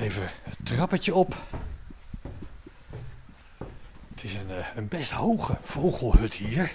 [0.00, 1.34] Even het trappetje op.
[4.10, 6.72] Het is een, eh, een best hoge vogelhut hier.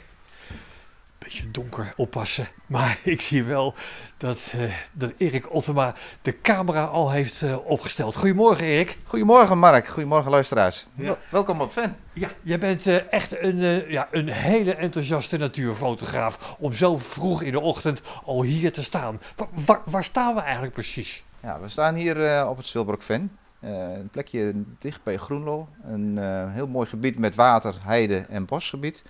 [1.17, 2.47] Beetje donker, oppassen.
[2.65, 3.73] Maar ik zie wel
[4.17, 8.15] dat, eh, dat Erik Ottema de camera al heeft eh, opgesteld.
[8.15, 8.97] Goedemorgen Erik.
[9.05, 10.85] Goedemorgen Mark, goedemorgen luisteraars.
[10.95, 11.17] Ja.
[11.29, 11.95] Welkom op Fan.
[12.13, 17.59] Ja, jij bent echt een, ja, een hele enthousiaste natuurfotograaf om zo vroeg in de
[17.59, 19.21] ochtend al hier te staan.
[19.35, 21.23] Wa- waar, waar staan we eigenlijk precies?
[21.45, 23.37] Ja, we staan hier eh, op het Zwilbroek Ven.
[23.59, 25.67] Eh, een plekje dicht bij Groenlo.
[25.83, 29.03] Een eh, heel mooi gebied met water, heide en bosgebied.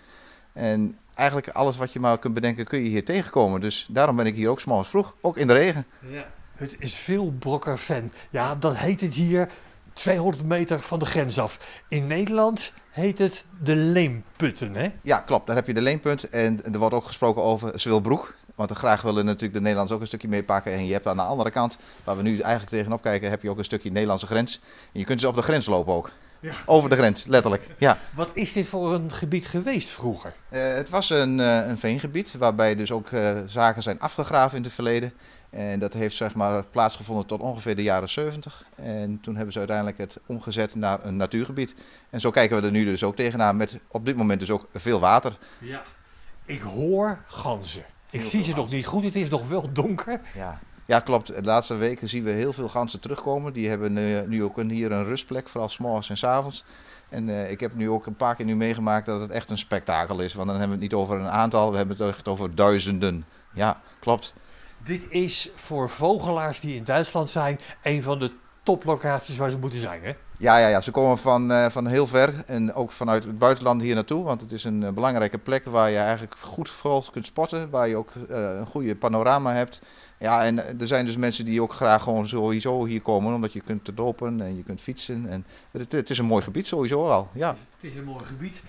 [0.53, 3.61] En eigenlijk alles wat je maar kunt bedenken kun je hier tegenkomen.
[3.61, 5.85] Dus daarom ben ik hier ook 's morgens vroeg, ook in de regen.
[5.99, 6.25] Ja.
[6.55, 8.11] Het is veel brokker fan.
[8.29, 9.49] Ja, dat heet het hier
[9.93, 11.81] 200 meter van de grens af.
[11.89, 14.91] In Nederland heet het de Leemputten, hè?
[15.01, 15.47] Ja, klopt.
[15.47, 16.29] Daar heb je de leenpunt.
[16.29, 18.35] En er wordt ook gesproken over Zwilbroek.
[18.55, 20.73] Want graag willen natuurlijk de Nederlanders ook een stukje meepakken.
[20.73, 23.49] En je hebt aan de andere kant, waar we nu eigenlijk tegenop kijken, heb je
[23.49, 24.59] ook een stukje Nederlandse grens.
[24.91, 26.11] En je kunt dus op de grens lopen ook.
[26.45, 26.53] Ja.
[26.65, 27.67] Over de grens, letterlijk.
[27.77, 27.97] Ja.
[28.13, 30.33] Wat is dit voor een gebied geweest vroeger?
[30.49, 34.63] Eh, het was een, eh, een veengebied waarbij dus ook eh, zaken zijn afgegraven in
[34.63, 35.13] het verleden.
[35.49, 38.65] En dat heeft zeg maar plaatsgevonden tot ongeveer de jaren 70.
[38.75, 41.75] En toen hebben ze uiteindelijk het omgezet naar een natuurgebied.
[42.09, 44.67] En zo kijken we er nu dus ook tegenaan met op dit moment dus ook
[44.73, 45.37] veel water.
[45.59, 45.83] Ja.
[46.45, 47.85] Ik hoor ganzen.
[48.19, 50.21] Ik zie ze nog niet goed, het is nog wel donker.
[50.33, 50.59] Ja.
[50.85, 51.27] ja, klopt.
[51.27, 53.53] De laatste weken zien we heel veel ganzen terugkomen.
[53.53, 56.63] Die hebben eh, nu ook een, hier een rustplek, vooral s'morgens en s avonds.
[57.09, 59.57] En eh, ik heb nu ook een paar keer nu meegemaakt dat het echt een
[59.57, 60.33] spektakel is.
[60.33, 63.25] Want dan hebben we het niet over een aantal, we hebben het echt over duizenden.
[63.53, 64.33] Ja, klopt.
[64.83, 68.31] Dit is voor vogelaars die in Duitsland zijn een van de
[68.63, 70.15] toplocaties waar ze moeten zijn, hè?
[70.37, 73.81] Ja, ja, ja, ze komen van, eh, van heel ver en ook vanuit het buitenland
[73.81, 74.23] hier naartoe.
[74.23, 77.69] Want het is een eh, belangrijke plek waar je eigenlijk goed vogels kunt spotten.
[77.69, 79.81] Waar je ook eh, een goede panorama hebt.
[80.17, 83.33] Ja, en er zijn dus mensen die ook graag gewoon sowieso hier komen.
[83.33, 85.25] Omdat je kunt lopen en je kunt fietsen.
[85.29, 87.29] En het, het is een mooi gebied sowieso al.
[87.33, 88.61] Ja, Het is een mooi gebied.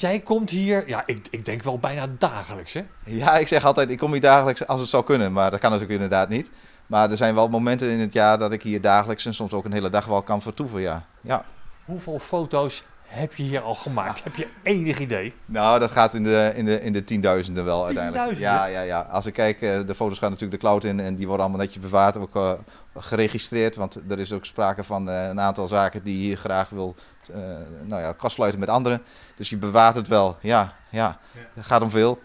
[0.00, 2.84] Jij komt hier, ja, ik, ik denk wel bijna dagelijks, hè?
[3.04, 5.32] ja, ik zeg altijd, ik kom hier dagelijks als het zou kunnen.
[5.32, 6.50] Maar dat kan natuurlijk inderdaad niet.
[6.86, 9.64] Maar er zijn wel momenten in het jaar dat ik hier dagelijks en soms ook
[9.64, 11.04] een hele dag wel kan vertoeven, ja.
[11.20, 11.44] Ja.
[11.84, 14.24] Hoeveel foto's heb je hier al gemaakt?
[14.24, 15.34] Heb je enig idee?
[15.44, 18.24] Nou, dat gaat in de, in de, in de tienduizenden wel uiteindelijk.
[18.24, 18.72] Tienduizenden?
[18.72, 19.00] Ja, ja, ja.
[19.00, 21.64] Als ik kijk, eh, de foto's gaan natuurlijk de cloud in en die worden allemaal
[21.64, 22.52] netjes bewaard, ook eh,
[22.96, 23.76] geregistreerd.
[23.76, 26.94] Want er is ook sprake van eh, een aantal zaken die je hier graag wil
[27.32, 27.38] eh
[27.84, 29.02] nou ja, kastsluiten met anderen.
[29.36, 30.36] Dus je bewaart het wel.
[30.40, 31.18] Ja, ja.
[31.32, 31.40] Ja.
[31.54, 32.20] Het gaat om veel.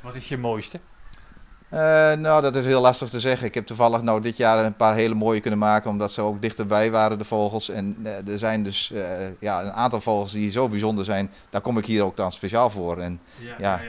[0.00, 0.80] Wat is je mooiste?
[1.68, 1.78] Eh,
[2.12, 3.46] nou, dat is heel lastig te zeggen.
[3.46, 6.42] Ik heb toevallig nou dit jaar een paar hele mooie kunnen maken, omdat ze ook
[6.42, 7.68] dichterbij waren, de vogels.
[7.68, 9.02] En eh, er zijn dus eh,
[9.40, 11.30] ja, een aantal vogels die zo bijzonder zijn.
[11.50, 12.98] Daar kom ik hier ook dan speciaal voor.
[12.98, 13.20] En,
[13.58, 13.80] Ja.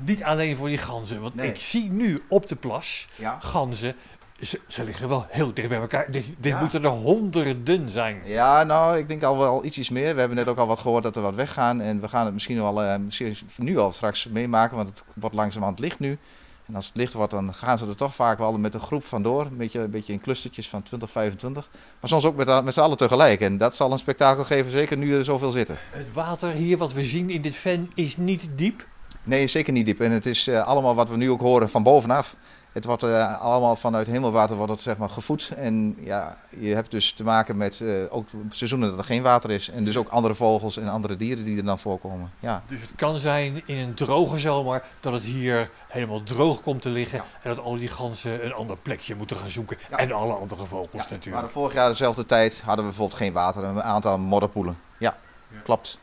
[0.00, 1.48] Niet alleen voor die ganzen, want Nee.
[1.48, 3.38] ik zie nu op de plas ja.
[3.40, 3.94] ganzen.
[4.40, 6.10] Ze, ze liggen wel heel dicht bij elkaar.
[6.10, 6.60] Dit, dit Ja.
[6.60, 8.20] moeten er honderden zijn.
[8.24, 10.14] Ja, nou, ik denk al wel ietsjes meer.
[10.14, 11.80] We hebben net ook al wat gehoord dat er wat weggaan.
[11.80, 15.78] En we gaan het misschien wel misschien nu al straks meemaken, want het wordt langzamerhand
[15.78, 16.18] licht nu.
[16.68, 19.04] En als het licht wordt, dan gaan ze er toch vaak wel met een groep
[19.04, 19.42] vandoor.
[19.42, 21.68] Een beetje, een beetje in clustertjes van 20, 25.
[22.00, 23.40] Maar soms ook met, met z'n allen tegelijk.
[23.40, 25.78] En dat zal een spektakel geven, zeker nu er zoveel zitten.
[25.90, 28.86] Het water hier, wat we zien in dit ven, is niet diep.
[29.22, 30.00] Nee, zeker niet diep.
[30.00, 32.36] En het is eh, allemaal wat we nu ook horen van bovenaf.
[32.72, 35.52] Het wordt eh, allemaal vanuit hemelwater wordt het, zeg maar, gevoed.
[35.56, 39.50] En ja, je hebt dus te maken met eh, ook seizoenen dat er geen water
[39.50, 39.70] is.
[39.70, 42.32] En dus ook andere vogels en andere dieren die er dan voorkomen.
[42.40, 42.62] Ja.
[42.68, 46.88] Dus het kan zijn in een droge zomer dat het hier helemaal droog komt te
[46.88, 47.18] liggen.
[47.18, 47.24] Ja.
[47.42, 49.76] En dat al die ganzen een ander plekje moeten gaan zoeken.
[49.90, 49.96] Ja.
[49.96, 51.42] En alle andere vogels Ja, natuurlijk.
[51.42, 53.64] maar vorig jaar dezelfde tijd hadden we bijvoorbeeld geen water.
[53.64, 54.78] Een aantal modderpoelen.
[54.98, 55.16] Ja.
[55.64, 55.98] klopt.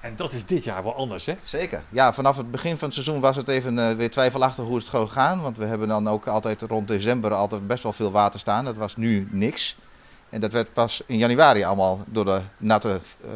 [0.00, 1.34] En dat is dit jaar wel anders, hè?
[1.42, 1.82] Zeker.
[1.88, 4.84] Ja, vanaf het begin van het seizoen was het even eh, weer twijfelachtig hoe het
[4.84, 5.42] zou gaan.
[5.42, 8.64] Want we hebben dan ook altijd rond december altijd best wel veel water staan.
[8.64, 9.76] Dat was nu niks.
[10.28, 13.28] En dat werd pas in januari allemaal door de natte eh,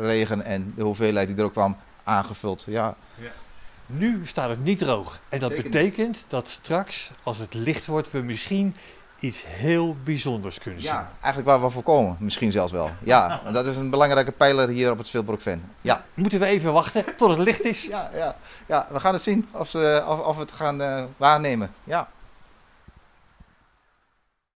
[0.00, 2.64] regen en de hoeveelheid die er ook kwam aangevuld.
[2.68, 2.94] Ja,
[3.86, 5.20] Nu staat het niet droog.
[5.28, 5.72] En dat Zeker niet.
[5.72, 8.76] betekent dat straks, als het licht wordt, we misschien
[9.18, 10.90] iets heel bijzonders kunnen zien.
[10.90, 12.16] ja eigenlijk waar we voor komen.
[12.20, 12.90] Misschien zelfs wel.
[13.02, 15.70] Ja, en dat is een belangrijke pijler hier op het Vilbroek Ven.
[15.80, 16.04] Ja.
[16.14, 17.84] Moeten we even wachten tot het licht is?
[17.84, 18.36] Ja, ja,
[18.66, 21.72] ja, we gaan het zien of, ze, of, of we het gaan eh, waarnemen.
[21.84, 22.08] Ja.